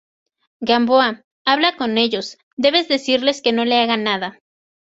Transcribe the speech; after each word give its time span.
Gamboa, 0.61 1.21
habla 1.45 1.75
con 1.77 1.99
ellos. 1.99 2.39
debes 2.57 2.87
decirles 2.87 3.43
que 3.43 3.51
no 3.53 3.65
le 3.65 3.77
hagan 3.79 4.03
nada. 4.03 4.39